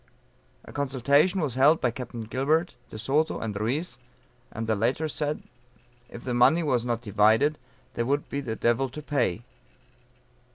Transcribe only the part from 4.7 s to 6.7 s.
latter said, if the money